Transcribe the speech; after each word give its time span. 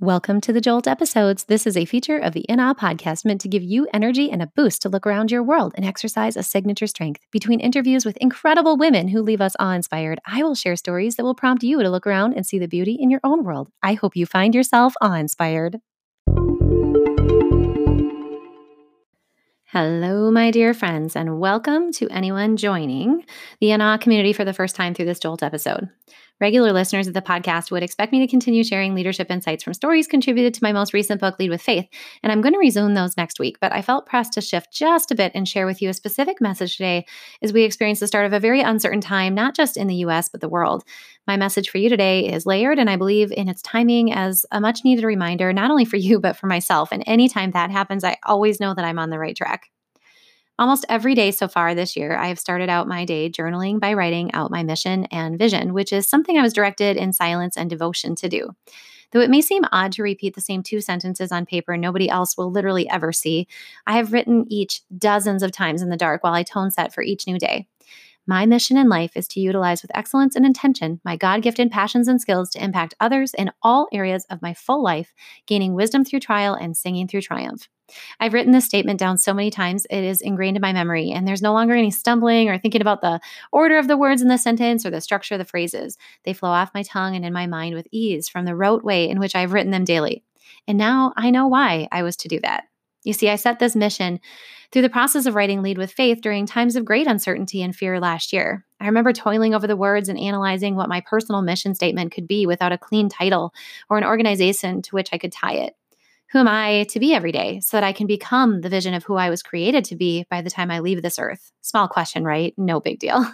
Welcome 0.00 0.40
to 0.42 0.52
the 0.52 0.60
Jolt 0.60 0.86
episodes. 0.86 1.42
This 1.46 1.66
is 1.66 1.76
a 1.76 1.84
feature 1.84 2.18
of 2.18 2.32
the 2.32 2.42
In 2.42 2.60
Awe 2.60 2.72
podcast 2.72 3.24
meant 3.24 3.40
to 3.40 3.48
give 3.48 3.64
you 3.64 3.88
energy 3.92 4.30
and 4.30 4.40
a 4.40 4.46
boost 4.46 4.80
to 4.82 4.88
look 4.88 5.04
around 5.08 5.32
your 5.32 5.42
world 5.42 5.72
and 5.74 5.84
exercise 5.84 6.36
a 6.36 6.44
signature 6.44 6.86
strength. 6.86 7.22
Between 7.32 7.58
interviews 7.58 8.04
with 8.04 8.16
incredible 8.18 8.76
women 8.76 9.08
who 9.08 9.20
leave 9.20 9.40
us 9.40 9.56
awe 9.58 9.72
inspired, 9.72 10.20
I 10.24 10.44
will 10.44 10.54
share 10.54 10.76
stories 10.76 11.16
that 11.16 11.24
will 11.24 11.34
prompt 11.34 11.64
you 11.64 11.82
to 11.82 11.90
look 11.90 12.06
around 12.06 12.34
and 12.34 12.46
see 12.46 12.60
the 12.60 12.68
beauty 12.68 12.92
in 12.94 13.10
your 13.10 13.18
own 13.24 13.42
world. 13.42 13.70
I 13.82 13.94
hope 13.94 14.14
you 14.14 14.24
find 14.24 14.54
yourself 14.54 14.94
awe 15.00 15.14
inspired. 15.14 15.80
Hello, 19.64 20.30
my 20.30 20.52
dear 20.52 20.74
friends, 20.74 21.16
and 21.16 21.40
welcome 21.40 21.90
to 21.94 22.08
anyone 22.08 22.56
joining 22.56 23.24
the 23.60 23.72
In 23.72 23.80
Awe 23.80 23.98
community 23.98 24.32
for 24.32 24.44
the 24.44 24.54
first 24.54 24.76
time 24.76 24.94
through 24.94 25.06
this 25.06 25.18
Jolt 25.18 25.42
episode. 25.42 25.90
Regular 26.40 26.72
listeners 26.72 27.08
of 27.08 27.14
the 27.14 27.22
podcast 27.22 27.72
would 27.72 27.82
expect 27.82 28.12
me 28.12 28.20
to 28.20 28.28
continue 28.28 28.62
sharing 28.62 28.94
leadership 28.94 29.28
insights 29.28 29.64
from 29.64 29.74
stories 29.74 30.06
contributed 30.06 30.54
to 30.54 30.62
my 30.62 30.70
most 30.70 30.92
recent 30.92 31.20
book, 31.20 31.36
Lead 31.38 31.50
with 31.50 31.60
Faith, 31.60 31.88
and 32.22 32.30
I'm 32.30 32.40
going 32.40 32.52
to 32.52 32.60
resume 32.60 32.94
those 32.94 33.16
next 33.16 33.40
week. 33.40 33.58
But 33.60 33.72
I 33.72 33.82
felt 33.82 34.06
pressed 34.06 34.34
to 34.34 34.40
shift 34.40 34.72
just 34.72 35.10
a 35.10 35.16
bit 35.16 35.32
and 35.34 35.48
share 35.48 35.66
with 35.66 35.82
you 35.82 35.88
a 35.88 35.94
specific 35.94 36.40
message 36.40 36.76
today 36.76 37.06
as 37.42 37.52
we 37.52 37.64
experience 37.64 37.98
the 37.98 38.06
start 38.06 38.24
of 38.24 38.32
a 38.32 38.38
very 38.38 38.60
uncertain 38.60 39.00
time, 39.00 39.34
not 39.34 39.56
just 39.56 39.76
in 39.76 39.88
the 39.88 39.96
US, 39.96 40.28
but 40.28 40.40
the 40.40 40.48
world. 40.48 40.84
My 41.26 41.36
message 41.36 41.70
for 41.70 41.78
you 41.78 41.88
today 41.88 42.32
is 42.32 42.46
layered, 42.46 42.78
and 42.78 42.88
I 42.88 42.94
believe 42.94 43.32
in 43.32 43.48
its 43.48 43.62
timing 43.62 44.12
as 44.12 44.46
a 44.52 44.60
much 44.60 44.84
needed 44.84 45.04
reminder, 45.04 45.52
not 45.52 45.72
only 45.72 45.84
for 45.84 45.96
you, 45.96 46.20
but 46.20 46.36
for 46.36 46.46
myself. 46.46 46.92
And 46.92 47.02
anytime 47.06 47.50
that 47.50 47.72
happens, 47.72 48.04
I 48.04 48.16
always 48.24 48.60
know 48.60 48.74
that 48.74 48.84
I'm 48.84 49.00
on 49.00 49.10
the 49.10 49.18
right 49.18 49.36
track. 49.36 49.70
Almost 50.58 50.86
every 50.88 51.14
day 51.14 51.30
so 51.30 51.46
far 51.46 51.72
this 51.72 51.96
year, 51.96 52.16
I 52.16 52.26
have 52.26 52.38
started 52.38 52.68
out 52.68 52.88
my 52.88 53.04
day 53.04 53.30
journaling 53.30 53.78
by 53.78 53.94
writing 53.94 54.34
out 54.34 54.50
my 54.50 54.64
mission 54.64 55.04
and 55.04 55.38
vision, 55.38 55.72
which 55.72 55.92
is 55.92 56.08
something 56.08 56.36
I 56.36 56.42
was 56.42 56.52
directed 56.52 56.96
in 56.96 57.12
silence 57.12 57.56
and 57.56 57.70
devotion 57.70 58.16
to 58.16 58.28
do. 58.28 58.50
Though 59.12 59.20
it 59.20 59.30
may 59.30 59.40
seem 59.40 59.62
odd 59.70 59.92
to 59.92 60.02
repeat 60.02 60.34
the 60.34 60.40
same 60.40 60.64
two 60.64 60.80
sentences 60.80 61.30
on 61.30 61.46
paper 61.46 61.76
nobody 61.76 62.08
else 62.10 62.36
will 62.36 62.50
literally 62.50 62.88
ever 62.90 63.12
see, 63.12 63.46
I 63.86 63.96
have 63.96 64.12
written 64.12 64.46
each 64.48 64.82
dozens 64.98 65.44
of 65.44 65.52
times 65.52 65.80
in 65.80 65.90
the 65.90 65.96
dark 65.96 66.24
while 66.24 66.34
I 66.34 66.42
tone 66.42 66.72
set 66.72 66.92
for 66.92 67.04
each 67.04 67.28
new 67.28 67.38
day. 67.38 67.68
My 68.28 68.44
mission 68.44 68.76
in 68.76 68.90
life 68.90 69.16
is 69.16 69.26
to 69.28 69.40
utilize 69.40 69.80
with 69.80 69.90
excellence 69.96 70.36
and 70.36 70.44
intention 70.44 71.00
my 71.02 71.16
God 71.16 71.40
gifted 71.40 71.70
passions 71.70 72.08
and 72.08 72.20
skills 72.20 72.50
to 72.50 72.62
impact 72.62 72.92
others 73.00 73.32
in 73.32 73.50
all 73.62 73.88
areas 73.90 74.26
of 74.28 74.42
my 74.42 74.52
full 74.52 74.82
life, 74.82 75.14
gaining 75.46 75.72
wisdom 75.72 76.04
through 76.04 76.20
trial 76.20 76.52
and 76.52 76.76
singing 76.76 77.08
through 77.08 77.22
triumph. 77.22 77.70
I've 78.20 78.34
written 78.34 78.52
this 78.52 78.66
statement 78.66 79.00
down 79.00 79.16
so 79.16 79.32
many 79.32 79.50
times, 79.50 79.86
it 79.88 80.04
is 80.04 80.20
ingrained 80.20 80.58
in 80.58 80.60
my 80.60 80.74
memory, 80.74 81.10
and 81.10 81.26
there's 81.26 81.40
no 81.40 81.54
longer 81.54 81.72
any 81.74 81.90
stumbling 81.90 82.50
or 82.50 82.58
thinking 82.58 82.82
about 82.82 83.00
the 83.00 83.18
order 83.50 83.78
of 83.78 83.88
the 83.88 83.96
words 83.96 84.20
in 84.20 84.28
the 84.28 84.36
sentence 84.36 84.84
or 84.84 84.90
the 84.90 85.00
structure 85.00 85.36
of 85.36 85.38
the 85.38 85.46
phrases. 85.46 85.96
They 86.24 86.34
flow 86.34 86.50
off 86.50 86.74
my 86.74 86.82
tongue 86.82 87.16
and 87.16 87.24
in 87.24 87.32
my 87.32 87.46
mind 87.46 87.74
with 87.74 87.88
ease 87.90 88.28
from 88.28 88.44
the 88.44 88.54
rote 88.54 88.84
way 88.84 89.08
in 89.08 89.20
which 89.20 89.34
I've 89.34 89.54
written 89.54 89.72
them 89.72 89.86
daily. 89.86 90.22
And 90.66 90.76
now 90.76 91.14
I 91.16 91.30
know 91.30 91.46
why 91.46 91.88
I 91.90 92.02
was 92.02 92.18
to 92.18 92.28
do 92.28 92.40
that. 92.40 92.64
You 93.04 93.12
see, 93.12 93.28
I 93.28 93.36
set 93.36 93.58
this 93.58 93.76
mission 93.76 94.20
through 94.70 94.82
the 94.82 94.90
process 94.90 95.26
of 95.26 95.34
writing 95.34 95.62
Lead 95.62 95.78
with 95.78 95.92
Faith 95.92 96.20
during 96.20 96.46
times 96.46 96.76
of 96.76 96.84
great 96.84 97.06
uncertainty 97.06 97.62
and 97.62 97.74
fear 97.74 98.00
last 98.00 98.32
year. 98.32 98.64
I 98.80 98.86
remember 98.86 99.12
toiling 99.12 99.54
over 99.54 99.66
the 99.66 99.76
words 99.76 100.08
and 100.08 100.18
analyzing 100.18 100.76
what 100.76 100.88
my 100.88 101.00
personal 101.00 101.42
mission 101.42 101.74
statement 101.74 102.12
could 102.12 102.28
be 102.28 102.46
without 102.46 102.72
a 102.72 102.78
clean 102.78 103.08
title 103.08 103.52
or 103.88 103.98
an 103.98 104.04
organization 104.04 104.82
to 104.82 104.94
which 104.94 105.10
I 105.12 105.18
could 105.18 105.32
tie 105.32 105.54
it. 105.54 105.74
Who 106.32 106.38
am 106.38 106.48
I 106.48 106.84
to 106.90 107.00
be 107.00 107.14
every 107.14 107.32
day 107.32 107.60
so 107.60 107.76
that 107.76 107.84
I 107.84 107.92
can 107.92 108.06
become 108.06 108.60
the 108.60 108.68
vision 108.68 108.92
of 108.92 109.04
who 109.04 109.14
I 109.14 109.30
was 109.30 109.42
created 109.42 109.84
to 109.86 109.96
be 109.96 110.26
by 110.30 110.42
the 110.42 110.50
time 110.50 110.70
I 110.70 110.80
leave 110.80 111.00
this 111.00 111.18
earth? 111.18 111.52
Small 111.62 111.88
question, 111.88 112.22
right? 112.22 112.52
No 112.58 112.80
big 112.80 112.98
deal. 112.98 113.24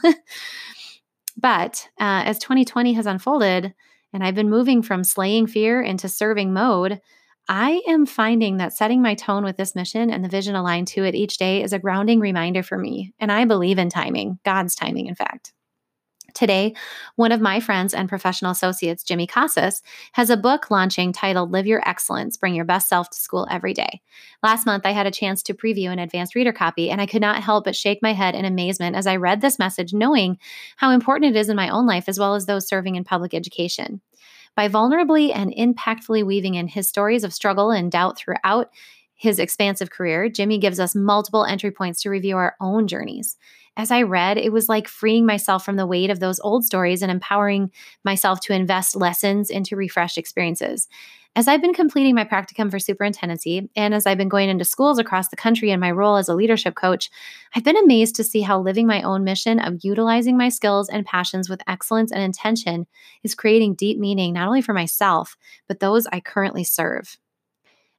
but 1.37 1.89
uh, 2.01 2.23
as 2.25 2.39
2020 2.39 2.93
has 2.93 3.07
unfolded, 3.07 3.75
and 4.13 4.23
I've 4.23 4.37
been 4.37 4.49
moving 4.49 4.81
from 4.81 5.03
slaying 5.03 5.49
fear 5.49 5.83
into 5.83 6.09
serving 6.09 6.53
mode, 6.53 7.01
I 7.49 7.83
am 7.87 8.07
finding 8.07 8.57
that 8.57 8.73
setting 8.73 9.03
my 9.03 9.15
tone 9.15 9.45
with 9.45 9.57
this 9.57 9.75
mission 9.75 10.11
and 10.11 10.25
the 10.25 10.31
vision 10.31 10.55
aligned 10.55 10.89
to 10.89 11.05
it 11.05 11.15
each 11.15 11.37
day 11.37 11.63
is 11.63 11.73
a 11.73 11.79
grounding 11.79 12.21
reminder 12.21 12.63
for 12.63 12.79
me. 12.79 13.13
And 13.19 13.31
I 13.31 13.45
believe 13.45 13.79
in 13.79 13.91
timing, 13.91 14.39
God's 14.45 14.75
timing, 14.75 15.07
in 15.07 15.15
fact. 15.15 15.53
Today, 16.35 16.75
one 17.15 17.31
of 17.31 17.41
my 17.41 17.61
friends 17.61 17.95
and 17.95 18.09
professional 18.09 18.51
associates, 18.51 19.05
Jimmy 19.05 19.25
Casas, 19.25 19.83
has 20.13 20.31
a 20.31 20.37
book 20.37 20.69
launching 20.69 21.13
titled 21.13 21.53
Live 21.53 21.67
Your 21.67 21.87
Excellence 21.89 22.37
Bring 22.37 22.57
Your 22.57 22.65
Best 22.65 22.89
Self 22.89 23.09
to 23.11 23.19
School 23.19 23.47
Every 23.51 23.73
Day. 23.73 24.01
Last 24.43 24.67
month, 24.67 24.85
I 24.85 24.91
had 24.91 25.07
a 25.07 25.13
chance 25.13 25.45
to 25.45 25.55
preview 25.55 25.91
an 25.91 26.01
advanced 26.01 26.35
reader 26.35 26.53
copy, 26.53 26.91
and 26.91 27.01
I 27.01 27.07
could 27.07 27.21
not 27.21 27.43
help 27.43 27.67
but 27.67 27.77
shake 27.77 28.01
my 28.03 28.13
head 28.13 28.35
in 28.35 28.45
amazement 28.45 28.97
as 28.97 29.07
I 29.07 29.15
read 29.15 29.43
this 29.43 29.61
message, 29.61 29.93
knowing 29.93 30.39
how 30.77 30.91
important 30.91 31.37
it 31.37 31.39
is 31.39 31.49
in 31.49 31.57
my 31.57 31.69
own 31.69 31.87
life 31.87 32.09
as 32.09 32.19
well 32.19 32.35
as 32.35 32.47
those 32.47 32.67
serving 32.67 32.97
in 32.97 33.05
public 33.05 33.33
education. 33.33 34.01
By 34.57 34.69
vulnerably 34.69 35.35
and 35.35 35.53
impactfully 35.53 36.25
weaving 36.25 36.55
in 36.55 36.69
his 36.69 36.89
stories 36.89 37.25
of 37.25 37.33
struggle 37.33 37.71
and 37.71 37.91
doubt 37.91 38.19
throughout 38.19 38.71
his 39.15 39.39
expansive 39.39 39.91
career, 39.91 40.29
Jimmy 40.29 40.59
gives 40.59 40.79
us 40.81 40.95
multiple 40.95 41.45
entry 41.45 41.71
points 41.71 42.03
to 42.03 42.11
review 42.11 42.37
our 42.37 42.57
own 42.61 42.87
journeys 42.87 43.37
as 43.77 43.91
I 43.91 44.03
read, 44.03 44.39
it 44.39 44.53
was 44.53 44.69
like 44.69 44.87
freeing 44.87 45.27
myself 45.27 45.65
from 45.65 45.77
the 45.77 45.87
weight 45.87 46.11
of 46.11 46.21
those 46.21 46.41
old 46.41 46.65
stories 46.65 47.03
and 47.03 47.11
empowering 47.11 47.73
myself 48.05 48.41
to 48.41 48.55
invest 48.55 48.95
lessons 48.95 49.51
into 49.51 49.77
refreshed 49.77 50.17
experiences. 50.17 50.89
As 51.37 51.49
I've 51.49 51.61
been 51.61 51.75
completing 51.75 52.15
my 52.15 52.25
practicum 52.25 52.71
for 52.71 52.79
superintendency, 52.79 53.69
and 53.75 53.93
as 53.93 54.07
I've 54.07 54.19
been 54.19 54.29
going 54.29 54.49
into 54.49 54.65
schools 54.65 55.01
across 55.01 55.29
the 55.29 55.37
country 55.37 55.71
in 55.71 55.81
my 55.81 55.91
role 55.91 56.17
as 56.17 56.29
a 56.29 56.35
leadership 56.35 56.77
coach, 56.77 57.11
I've 57.57 57.65
been 57.65 57.77
amazed 57.77 58.15
to 58.17 58.25
see 58.25 58.43
how 58.43 58.61
living 58.61 58.87
my 58.87 59.03
own 59.03 59.25
mission 59.25 59.59
of 59.59 59.81
utilizing 59.83 60.39
my 60.39 60.49
skills 60.49 60.89
and 60.89 61.05
passions 61.05 61.49
with 61.49 61.61
excellence 61.67 62.13
and 62.13 62.23
intention 62.23 62.87
is 63.25 63.35
creating 63.35 63.75
deep 63.75 63.99
meaning 63.99 64.33
not 64.33 64.47
only 64.47 64.63
for 64.63 64.75
myself, 64.75 65.37
but 65.67 65.81
those 65.81 66.07
I 66.07 66.21
currently 66.21 66.63
serve. 66.63 67.17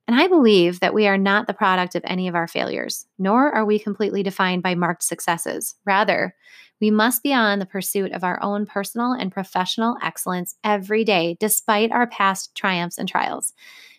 And 0.07 0.17
I 0.17 0.27
believe 0.27 0.79
that 0.79 0.93
we 0.93 1.05
are 1.05 1.17
not 1.17 1.47
the 1.47 1.53
product 1.53 1.95
of 1.95 2.03
any 2.05 2.29
of 2.29 2.35
our 2.35 2.47
failures, 2.47 3.05
nor 3.17 3.53
are 3.53 3.65
we 3.65 3.79
completely 3.79 4.23
defined 4.23 4.63
by 4.63 4.75
marked 4.75 5.03
successes. 5.03 5.75
Rather, 5.83 6.35
we 6.81 6.91
must 6.91 7.23
be 7.23 7.33
on 7.33 7.59
the 7.59 7.65
pursuit 7.65 8.11
of 8.11 8.23
our 8.23 8.41
own 8.41 8.65
personal 8.65 9.13
and 9.13 9.31
professional 9.31 9.95
excellence 10.01 10.55
every 10.63 11.03
day, 11.03 11.37
despite 11.39 11.91
our 11.91 12.07
past 12.07 12.53
triumphs 12.55 12.97
and 12.97 13.07
trials. 13.07 13.53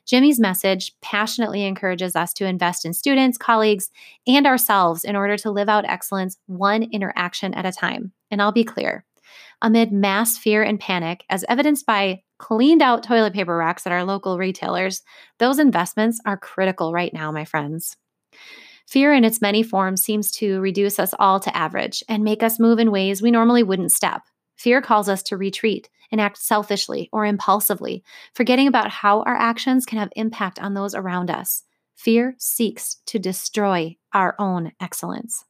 Jimmy's 0.06 0.38
message 0.38 0.92
passionately 1.00 1.64
encourages 1.64 2.14
us 2.14 2.32
to 2.34 2.46
invest 2.46 2.84
in 2.84 2.92
students, 2.92 3.38
colleagues, 3.38 3.90
and 4.26 4.46
ourselves 4.46 5.04
in 5.04 5.16
order 5.16 5.36
to 5.38 5.50
live 5.50 5.68
out 5.68 5.84
excellence 5.84 6.38
one 6.46 6.84
interaction 6.84 7.52
at 7.54 7.66
a 7.66 7.72
time. 7.72 8.12
And 8.30 8.40
I'll 8.40 8.52
be 8.52 8.64
clear 8.64 9.04
amid 9.62 9.92
mass 9.92 10.38
fear 10.38 10.62
and 10.62 10.78
panic, 10.78 11.24
as 11.30 11.44
evidenced 11.48 11.86
by 11.86 12.22
cleaned 12.38 12.82
out 12.82 13.02
toilet 13.02 13.32
paper 13.32 13.56
racks 13.56 13.86
at 13.86 13.92
our 13.92 14.04
local 14.04 14.38
retailers, 14.38 15.02
those 15.38 15.58
investments 15.58 16.20
are 16.26 16.36
critical 16.36 16.92
right 16.92 17.12
now, 17.12 17.32
my 17.32 17.44
friends. 17.44 17.96
Fear 18.86 19.14
in 19.14 19.24
its 19.24 19.40
many 19.40 19.62
forms 19.62 20.02
seems 20.02 20.30
to 20.32 20.60
reduce 20.60 20.98
us 20.98 21.12
all 21.18 21.40
to 21.40 21.56
average 21.56 22.04
and 22.08 22.22
make 22.22 22.42
us 22.42 22.60
move 22.60 22.78
in 22.78 22.92
ways 22.92 23.20
we 23.20 23.32
normally 23.32 23.62
wouldn't 23.62 23.92
step. 23.92 24.22
Fear 24.56 24.80
calls 24.80 25.08
us 25.08 25.22
to 25.24 25.36
retreat 25.36 25.88
and 26.12 26.20
act 26.20 26.38
selfishly 26.38 27.08
or 27.12 27.26
impulsively, 27.26 28.04
forgetting 28.32 28.68
about 28.68 28.90
how 28.90 29.22
our 29.22 29.34
actions 29.34 29.84
can 29.84 29.98
have 29.98 30.12
impact 30.14 30.60
on 30.60 30.74
those 30.74 30.94
around 30.94 31.30
us. 31.30 31.64
Fear 31.96 32.36
seeks 32.38 32.96
to 33.06 33.18
destroy 33.18 33.96
our 34.12 34.36
own 34.38 34.72
excellence. 34.80 35.44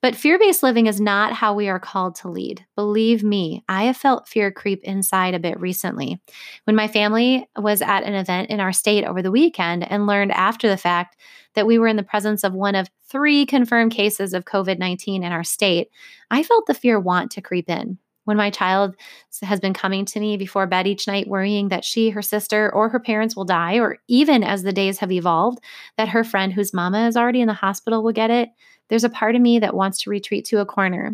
But 0.00 0.14
fear 0.14 0.38
based 0.38 0.62
living 0.62 0.86
is 0.86 1.00
not 1.00 1.32
how 1.32 1.54
we 1.54 1.68
are 1.68 1.80
called 1.80 2.14
to 2.16 2.28
lead. 2.28 2.64
Believe 2.76 3.24
me, 3.24 3.64
I 3.68 3.84
have 3.84 3.96
felt 3.96 4.28
fear 4.28 4.52
creep 4.52 4.84
inside 4.84 5.34
a 5.34 5.40
bit 5.40 5.58
recently. 5.58 6.20
When 6.64 6.76
my 6.76 6.86
family 6.86 7.48
was 7.56 7.82
at 7.82 8.04
an 8.04 8.14
event 8.14 8.50
in 8.50 8.60
our 8.60 8.72
state 8.72 9.04
over 9.04 9.22
the 9.22 9.32
weekend 9.32 9.90
and 9.90 10.06
learned 10.06 10.30
after 10.32 10.68
the 10.68 10.76
fact 10.76 11.16
that 11.54 11.66
we 11.66 11.78
were 11.78 11.88
in 11.88 11.96
the 11.96 12.04
presence 12.04 12.44
of 12.44 12.54
one 12.54 12.76
of 12.76 12.88
three 13.08 13.44
confirmed 13.44 13.90
cases 13.90 14.34
of 14.34 14.44
COVID 14.44 14.78
19 14.78 15.24
in 15.24 15.32
our 15.32 15.44
state, 15.44 15.88
I 16.30 16.44
felt 16.44 16.66
the 16.66 16.74
fear 16.74 17.00
want 17.00 17.32
to 17.32 17.42
creep 17.42 17.68
in 17.68 17.98
when 18.28 18.36
my 18.36 18.50
child 18.50 18.94
has 19.42 19.58
been 19.58 19.72
coming 19.72 20.04
to 20.04 20.20
me 20.20 20.36
before 20.36 20.66
bed 20.66 20.86
each 20.86 21.06
night 21.06 21.26
worrying 21.26 21.68
that 21.68 21.82
she, 21.82 22.10
her 22.10 22.20
sister, 22.20 22.70
or 22.74 22.90
her 22.90 23.00
parents 23.00 23.34
will 23.34 23.46
die, 23.46 23.78
or 23.78 23.96
even 24.06 24.44
as 24.44 24.62
the 24.62 24.72
days 24.72 24.98
have 24.98 25.10
evolved, 25.10 25.60
that 25.96 26.10
her 26.10 26.22
friend 26.22 26.52
whose 26.52 26.74
mama 26.74 27.08
is 27.08 27.16
already 27.16 27.40
in 27.40 27.46
the 27.46 27.54
hospital 27.54 28.02
will 28.02 28.12
get 28.12 28.30
it, 28.30 28.50
there's 28.90 29.02
a 29.02 29.08
part 29.08 29.34
of 29.34 29.40
me 29.40 29.58
that 29.60 29.74
wants 29.74 30.02
to 30.02 30.10
retreat 30.10 30.44
to 30.44 30.60
a 30.60 30.66
corner. 30.66 31.12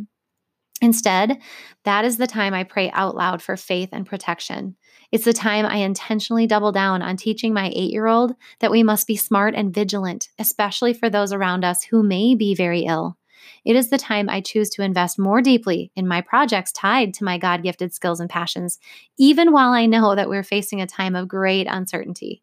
Instead, 0.83 1.39
that 1.85 2.05
is 2.05 2.17
the 2.17 2.27
time 2.27 2.53
I 2.53 2.65
pray 2.65 2.91
out 2.91 3.15
loud 3.15 3.41
for 3.41 3.57
faith 3.57 3.91
and 3.93 4.05
protection. 4.05 4.75
It's 5.13 5.25
the 5.25 5.33
time 5.33 5.67
I 5.67 5.77
intentionally 5.77 6.49
double 6.49 6.73
down 6.73 7.01
on 7.01 7.17
teaching 7.17 7.55
my 7.55 7.71
eight 7.77 7.93
year 7.93 8.09
old 8.09 8.35
that 8.59 8.73
we 8.73 8.83
must 8.83 9.07
be 9.07 9.15
smart 9.15 9.55
and 9.55 9.73
vigilant, 9.73 10.31
especially 10.41 10.93
for 10.93 11.09
those 11.09 11.33
around 11.33 11.65
us 11.65 11.85
who 11.85 12.03
may 12.03 12.35
be 12.35 12.57
very 12.57 12.81
ill. 12.81 13.17
It 13.65 13.77
is 13.77 13.91
the 13.91 13.99
time 13.99 14.29
I 14.29 14.41
choose 14.41 14.71
to 14.71 14.83
invest 14.83 15.19
more 15.19 15.41
deeply 15.41 15.91
in 15.97 16.07
my 16.07 16.21
projects 16.21 16.73
tied 16.73 17.15
to 17.15 17.25
my 17.25 17.39
God 17.39 17.63
gifted 17.63 17.95
skills 17.95 18.21
and 18.21 18.31
passions, 18.31 18.79
even 19.19 19.53
while 19.53 19.73
I 19.73 19.87
know 19.87 20.15
that 20.15 20.29
we're 20.29 20.43
facing 20.43 20.81
a 20.81 20.87
time 20.87 21.15
of 21.15 21.29
great 21.29 21.67
uncertainty. 21.69 22.43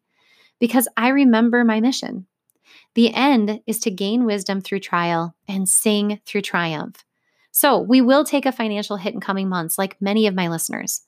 Because 0.58 0.88
I 0.96 1.08
remember 1.08 1.64
my 1.64 1.80
mission. 1.80 2.26
The 2.94 3.14
end 3.14 3.60
is 3.66 3.80
to 3.80 3.90
gain 3.90 4.24
wisdom 4.24 4.60
through 4.60 4.80
trial 4.80 5.34
and 5.48 5.68
sing 5.68 6.20
through 6.26 6.42
triumph. 6.42 7.04
So, 7.50 7.78
we 7.78 8.00
will 8.00 8.24
take 8.24 8.46
a 8.46 8.52
financial 8.52 8.96
hit 8.96 9.12
in 9.12 9.20
coming 9.20 9.48
months, 9.48 9.76
like 9.76 10.00
many 10.00 10.26
of 10.26 10.34
my 10.34 10.48
listeners. 10.48 11.02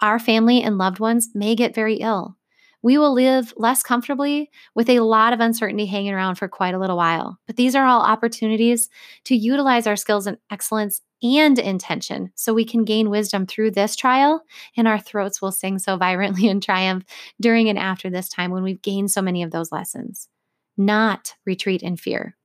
Our 0.00 0.18
family 0.18 0.62
and 0.62 0.78
loved 0.78 0.98
ones 0.98 1.28
may 1.34 1.54
get 1.54 1.74
very 1.74 1.96
ill. 1.96 2.36
We 2.82 2.98
will 2.98 3.12
live 3.12 3.52
less 3.56 3.82
comfortably 3.82 4.50
with 4.74 4.88
a 4.88 5.00
lot 5.00 5.32
of 5.32 5.40
uncertainty 5.40 5.86
hanging 5.86 6.12
around 6.12 6.36
for 6.36 6.48
quite 6.48 6.74
a 6.74 6.78
little 6.78 6.96
while. 6.96 7.38
But 7.46 7.56
these 7.56 7.74
are 7.74 7.86
all 7.86 8.00
opportunities 8.00 8.88
to 9.24 9.36
utilize 9.36 9.86
our 9.86 9.96
skills 9.96 10.26
and 10.26 10.38
excellence 10.50 11.02
and 11.22 11.58
intention 11.58 12.32
so 12.34 12.54
we 12.54 12.64
can 12.64 12.84
gain 12.84 13.10
wisdom 13.10 13.46
through 13.46 13.72
this 13.72 13.94
trial 13.94 14.42
and 14.76 14.88
our 14.88 14.98
throats 14.98 15.42
will 15.42 15.52
sing 15.52 15.78
so 15.78 15.96
vibrantly 15.98 16.48
in 16.48 16.60
triumph 16.60 17.04
during 17.40 17.68
and 17.68 17.78
after 17.78 18.08
this 18.08 18.28
time 18.28 18.50
when 18.50 18.62
we've 18.62 18.82
gained 18.82 19.10
so 19.10 19.20
many 19.20 19.42
of 19.42 19.50
those 19.50 19.70
lessons. 19.70 20.28
Not 20.76 21.34
retreat 21.44 21.82
in 21.82 21.96
fear. 21.96 22.36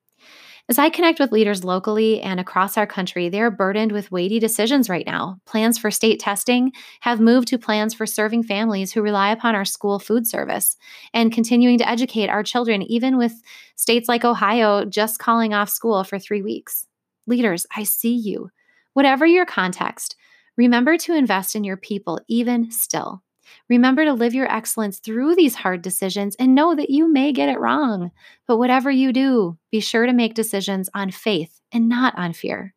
As 0.68 0.80
I 0.80 0.90
connect 0.90 1.20
with 1.20 1.32
leaders 1.32 1.64
locally 1.64 2.20
and 2.22 2.40
across 2.40 2.76
our 2.76 2.88
country, 2.88 3.30
they 3.30 3.40
are 3.40 3.52
burdened 3.52 3.92
with 3.92 4.12
weighty 4.12 4.40
decisions 4.40 4.90
right 4.90 5.06
now. 5.06 5.38
Plans 5.46 5.78
for 5.78 5.92
state 5.92 6.20
testing 6.20 6.72
have 7.02 7.20
moved 7.20 7.50
to 7.50 7.60
plans 7.60 7.94
for 7.94 8.08
serving 8.08 8.42
families 8.44 8.92
who 8.92 9.04
rely 9.04 9.30
upon 9.30 9.54
our 9.54 9.64
school 9.64 10.00
food 10.00 10.26
service 10.26 10.76
and 11.14 11.32
continuing 11.32 11.78
to 11.78 11.88
educate 11.88 12.30
our 12.30 12.42
children, 12.42 12.82
even 12.82 13.16
with 13.16 13.34
states 13.76 14.10
like 14.10 14.26
Ohio 14.26 14.86
just 14.86 15.20
calling 15.20 15.54
off 15.54 15.70
school 15.70 16.04
for 16.04 16.18
three 16.18 16.42
weeks. 16.42 16.88
Leaders, 17.28 17.68
I 17.76 17.84
see 17.84 18.16
you. 18.16 18.50
Whatever 18.94 19.28
your 19.28 19.46
context, 19.46 20.16
remember 20.58 20.98
to 20.98 21.14
invest 21.14 21.56
in 21.56 21.64
your 21.64 21.78
people 21.78 22.20
even 22.28 22.72
still. 22.72 23.22
Remember 23.69 24.06
to 24.06 24.13
live 24.13 24.33
your 24.33 24.51
excellence 24.51 25.00
through 25.00 25.36
these 25.36 25.56
hard 25.56 25.81
decisions 25.81 26.36
and 26.36 26.56
know 26.56 26.75
that 26.75 26.89
you 26.89 27.12
may 27.12 27.31
get 27.31 27.50
it 27.50 27.59
wrong. 27.59 28.12
But 28.47 28.57
whatever 28.57 28.92
you 28.92 29.13
do, 29.13 29.57
be 29.71 29.80
sure 29.80 30.06
to 30.06 30.13
make 30.13 30.33
decisions 30.33 30.89
on 30.94 31.12
faith 31.12 31.62
and 31.71 31.89
not 31.89 32.18
on 32.18 32.33
fear. 32.33 32.74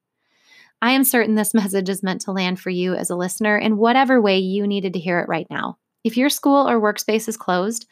I 0.81 0.93
am 0.93 1.05
certain 1.05 1.35
this 1.35 1.55
message 1.55 1.89
is 1.89 2.03
meant 2.03 2.21
to 2.23 2.33
land 2.33 2.61
for 2.61 2.71
you 2.71 2.95
as 2.95 3.11
a 3.11 3.17
listener 3.17 3.57
in 3.57 3.77
whatever 3.77 4.21
way 4.21 4.39
you 4.39 4.67
needed 4.67 4.93
to 4.95 5.01
hear 5.01 5.21
it 5.21 5.29
right 5.29 5.47
now. 5.51 5.79
If 6.05 6.17
your 6.17 6.29
school 6.29 6.69
or 6.69 6.81
workspace 6.81 7.29
is 7.29 7.37
closed, 7.37 7.87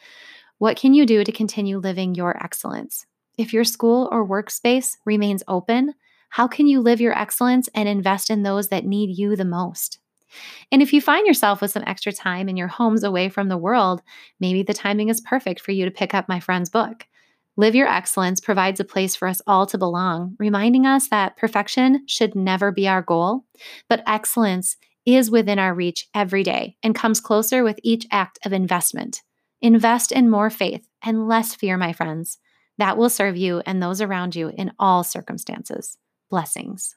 what 0.57 0.77
can 0.77 0.93
you 0.93 1.05
do 1.05 1.23
to 1.23 1.31
continue 1.31 1.77
living 1.77 2.15
your 2.15 2.41
excellence? 2.43 3.05
If 3.37 3.53
your 3.53 3.63
school 3.63 4.09
or 4.11 4.27
workspace 4.27 4.97
remains 5.05 5.43
open, 5.47 5.93
how 6.29 6.47
can 6.47 6.67
you 6.67 6.81
live 6.81 6.99
your 6.99 7.17
excellence 7.17 7.69
and 7.75 7.87
invest 7.87 8.29
in 8.29 8.43
those 8.43 8.69
that 8.69 8.85
need 8.85 9.17
you 9.17 9.35
the 9.35 9.45
most? 9.45 9.99
And 10.71 10.81
if 10.81 10.93
you 10.93 11.01
find 11.01 11.25
yourself 11.25 11.61
with 11.61 11.71
some 11.71 11.83
extra 11.85 12.11
time 12.11 12.49
in 12.49 12.57
your 12.57 12.67
homes 12.67 13.03
away 13.03 13.29
from 13.29 13.49
the 13.49 13.57
world, 13.57 14.01
maybe 14.39 14.63
the 14.63 14.73
timing 14.73 15.09
is 15.09 15.21
perfect 15.21 15.61
for 15.61 15.71
you 15.71 15.85
to 15.85 15.91
pick 15.91 16.13
up 16.13 16.27
my 16.27 16.39
friend's 16.39 16.69
book. 16.69 17.05
Live 17.55 17.73
Your 17.73 17.87
Excellence 17.87 18.39
provides 18.39 18.79
a 18.79 18.85
place 18.85 19.15
for 19.15 19.27
us 19.27 19.41
all 19.47 19.65
to 19.65 19.79
belong, 19.79 20.35
reminding 20.37 20.85
us 20.85 21.09
that 21.09 21.37
perfection 21.37 22.03
should 22.07 22.35
never 22.35 22.71
be 22.71 22.87
our 22.87 23.01
goal, 23.01 23.45
but 23.89 24.03
excellence 24.05 24.77
is 25.07 25.31
within 25.31 25.57
our 25.57 25.73
reach 25.73 26.07
every 26.13 26.43
day 26.43 26.75
and 26.83 26.93
comes 26.93 27.19
closer 27.19 27.63
with 27.63 27.79
each 27.81 28.05
act 28.11 28.37
of 28.45 28.53
investment. 28.53 29.23
Invest 29.61 30.11
in 30.11 30.29
more 30.29 30.51
faith 30.51 30.87
and 31.01 31.27
less 31.27 31.55
fear, 31.55 31.77
my 31.77 31.93
friends. 31.93 32.37
That 32.77 32.97
will 32.97 33.09
serve 33.09 33.37
you 33.37 33.63
and 33.65 33.81
those 33.81 34.01
around 34.01 34.35
you 34.35 34.51
in 34.55 34.71
all 34.77 35.03
circumstances. 35.03 35.97
Blessings. 36.29 36.95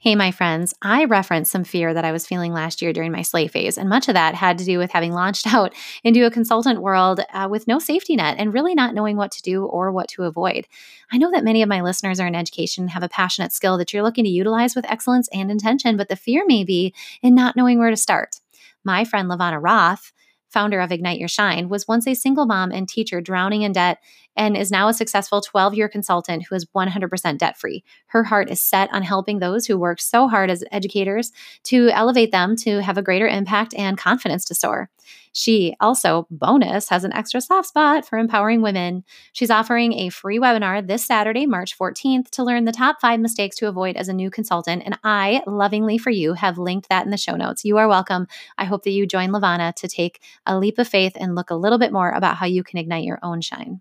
Hey, 0.00 0.14
my 0.14 0.30
friends, 0.30 0.74
I 0.80 1.06
referenced 1.06 1.50
some 1.50 1.64
fear 1.64 1.92
that 1.92 2.04
I 2.04 2.12
was 2.12 2.24
feeling 2.24 2.52
last 2.52 2.80
year 2.80 2.92
during 2.92 3.10
my 3.10 3.22
slay 3.22 3.48
phase, 3.48 3.76
and 3.76 3.88
much 3.88 4.06
of 4.06 4.14
that 4.14 4.36
had 4.36 4.56
to 4.58 4.64
do 4.64 4.78
with 4.78 4.92
having 4.92 5.12
launched 5.12 5.44
out 5.52 5.74
into 6.04 6.24
a 6.24 6.30
consultant 6.30 6.80
world 6.80 7.18
uh, 7.32 7.48
with 7.50 7.66
no 7.66 7.80
safety 7.80 8.14
net 8.14 8.36
and 8.38 8.54
really 8.54 8.76
not 8.76 8.94
knowing 8.94 9.16
what 9.16 9.32
to 9.32 9.42
do 9.42 9.64
or 9.64 9.90
what 9.90 10.06
to 10.10 10.22
avoid. 10.22 10.68
I 11.10 11.18
know 11.18 11.32
that 11.32 11.42
many 11.42 11.62
of 11.62 11.68
my 11.68 11.80
listeners 11.80 12.20
are 12.20 12.28
in 12.28 12.36
education 12.36 12.86
have 12.86 13.02
a 13.02 13.08
passionate 13.08 13.52
skill 13.52 13.76
that 13.78 13.92
you're 13.92 14.04
looking 14.04 14.22
to 14.22 14.30
utilize 14.30 14.76
with 14.76 14.88
excellence 14.88 15.28
and 15.32 15.50
intention, 15.50 15.96
but 15.96 16.08
the 16.08 16.14
fear 16.14 16.44
may 16.46 16.62
be 16.62 16.94
in 17.20 17.34
not 17.34 17.56
knowing 17.56 17.80
where 17.80 17.90
to 17.90 17.96
start. 17.96 18.36
My 18.84 19.04
friend 19.04 19.28
LaVonna 19.28 19.60
Roth 19.60 20.12
founder 20.48 20.80
of 20.80 20.92
Ignite 20.92 21.18
Your 21.18 21.28
Shine, 21.28 21.68
was 21.68 21.88
once 21.88 22.06
a 22.06 22.14
single 22.14 22.46
mom 22.46 22.70
and 22.70 22.88
teacher 22.88 23.20
drowning 23.20 23.62
in 23.62 23.72
debt 23.72 23.98
and 24.36 24.56
is 24.56 24.70
now 24.70 24.88
a 24.88 24.94
successful 24.94 25.40
12 25.40 25.74
year 25.74 25.88
consultant 25.88 26.46
who 26.46 26.54
is 26.54 26.66
100% 26.66 27.38
debt 27.38 27.58
free. 27.58 27.84
Her 28.06 28.24
heart 28.24 28.50
is 28.50 28.62
set 28.62 28.92
on 28.92 29.02
helping 29.02 29.38
those 29.38 29.66
who 29.66 29.76
work 29.76 30.00
so 30.00 30.28
hard 30.28 30.50
as 30.50 30.64
educators 30.70 31.32
to 31.64 31.88
elevate 31.88 32.30
them 32.30 32.56
to 32.56 32.80
have 32.80 32.96
a 32.96 33.02
greater 33.02 33.26
impact 33.26 33.74
and 33.74 33.98
confidence 33.98 34.44
to 34.46 34.54
soar. 34.54 34.90
She 35.32 35.74
also, 35.80 36.26
bonus, 36.30 36.88
has 36.88 37.04
an 37.04 37.12
extra 37.12 37.40
soft 37.40 37.68
spot 37.68 38.06
for 38.06 38.18
empowering 38.18 38.62
women. 38.62 39.04
She's 39.32 39.50
offering 39.50 39.92
a 39.92 40.08
free 40.08 40.38
webinar 40.38 40.86
this 40.86 41.04
Saturday, 41.04 41.46
March 41.46 41.78
14th, 41.78 42.30
to 42.30 42.42
learn 42.42 42.64
the 42.64 42.72
top 42.72 43.00
five 43.00 43.20
mistakes 43.20 43.56
to 43.56 43.68
avoid 43.68 43.96
as 43.96 44.08
a 44.08 44.12
new 44.12 44.30
consultant. 44.30 44.82
And 44.84 44.98
I, 45.04 45.42
lovingly 45.46 45.98
for 45.98 46.10
you, 46.10 46.34
have 46.34 46.58
linked 46.58 46.88
that 46.88 47.04
in 47.04 47.10
the 47.10 47.16
show 47.16 47.36
notes. 47.36 47.64
You 47.64 47.76
are 47.78 47.88
welcome. 47.88 48.26
I 48.56 48.64
hope 48.64 48.82
that 48.84 48.90
you 48.90 49.06
join 49.06 49.30
LaVonna 49.30 49.74
to 49.74 49.88
take 49.88 50.20
a 50.46 50.58
leap 50.58 50.78
of 50.78 50.88
faith 50.88 51.12
and 51.16 51.34
look 51.34 51.50
a 51.50 51.54
little 51.54 51.78
bit 51.78 51.92
more 51.92 52.10
about 52.10 52.36
how 52.36 52.46
you 52.46 52.64
can 52.64 52.78
ignite 52.78 53.04
your 53.04 53.18
own 53.22 53.40
shine. 53.40 53.80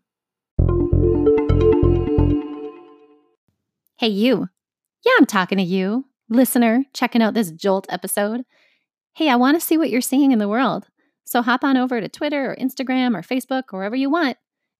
Hey, 3.98 4.10
you. 4.10 4.48
Yeah, 5.04 5.14
I'm 5.18 5.26
talking 5.26 5.58
to 5.58 5.64
you, 5.64 6.06
listener, 6.30 6.84
checking 6.94 7.24
out 7.24 7.34
this 7.34 7.50
Jolt 7.50 7.88
episode. 7.90 8.44
Hey, 9.14 9.30
I 9.30 9.36
want 9.36 9.60
to 9.60 9.66
see 9.66 9.78
what 9.78 9.90
you're 9.90 10.02
seeing 10.02 10.32
in 10.32 10.38
the 10.38 10.48
world. 10.48 10.88
So 11.28 11.42
hop 11.42 11.64
on 11.64 11.78
over 11.78 12.00
to 12.00 12.10
Twitter 12.10 12.52
or 12.52 12.56
Instagram 12.56 13.16
or 13.16 13.22
Facebook 13.22 13.64
or 13.74 13.80
wherever 13.80 13.96
you 13.96 14.10
want 14.10 14.38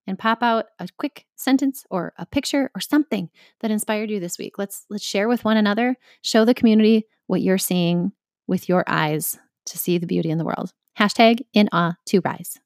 and 0.08 0.18
pop 0.18 0.42
out 0.42 0.68
a 0.80 0.88
quick 0.98 1.26
sentence 1.36 1.84
or 1.92 2.14
a 2.18 2.26
picture 2.26 2.72
or 2.74 2.80
something 2.80 3.30
that 3.60 3.72
inspired 3.72 4.10
you 4.10 4.20
this 4.20 4.38
week. 4.38 4.58
Let's 4.58 4.86
let's 4.90 5.04
share 5.04 5.28
with 5.28 5.44
one 5.44 5.58
another, 5.58 5.98
show 6.22 6.46
the 6.46 6.54
community 6.54 7.06
what 7.28 7.42
you're 7.42 7.58
seeing 7.58 8.14
with 8.48 8.70
your 8.70 8.86
eyes 8.88 9.38
to 9.66 9.78
see 9.78 9.98
the 9.98 10.08
beauty 10.08 10.30
in 10.30 10.38
the 10.38 10.46
world. 10.46 10.72
Hashtag 10.98 11.42
in 11.54 11.68
awe 11.74 11.96
to 12.08 12.22
rise. 12.22 12.58